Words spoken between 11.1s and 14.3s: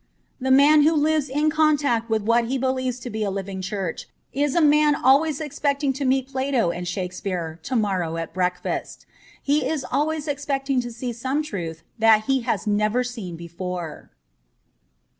some truth that he has never seen before.